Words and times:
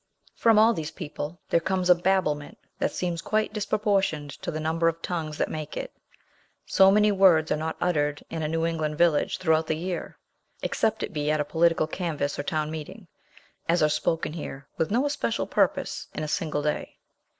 From 0.33 0.57
all 0.57 0.73
these 0.73 0.89
people 0.89 1.39
there 1.51 1.59
comes 1.59 1.87
a 1.87 1.93
babblement 1.93 2.57
that 2.79 2.91
seems 2.91 3.21
quite 3.21 3.53
disproportioned 3.53 4.31
to 4.41 4.49
the 4.49 4.59
number 4.59 4.87
of 4.87 4.99
tongues 5.03 5.37
that 5.37 5.47
make 5.47 5.77
it. 5.77 5.93
So 6.65 6.89
many 6.89 7.11
words 7.11 7.51
are 7.51 7.55
not 7.55 7.77
uttered 7.79 8.23
in 8.31 8.41
a 8.41 8.47
New 8.47 8.65
England 8.65 8.97
village 8.97 9.37
throughout 9.37 9.67
the 9.67 9.75
year 9.77 10.17
except 10.63 11.03
it 11.03 11.13
be 11.13 11.29
at 11.29 11.39
a 11.39 11.45
political 11.45 11.85
canvass 11.85 12.39
or 12.39 12.43
town 12.43 12.71
meeting 12.71 13.09
as 13.69 13.83
are 13.83 13.89
spoken 13.89 14.33
here, 14.33 14.65
with 14.75 14.89
no 14.89 15.05
especial 15.05 15.45
purpose, 15.45 16.07
in 16.15 16.23
a 16.23 16.27
single 16.27 16.63
day. 16.63 16.97